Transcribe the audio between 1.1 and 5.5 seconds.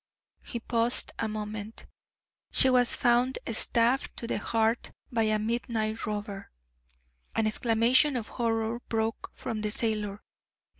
a moment. "She was found stabbed to the heart by a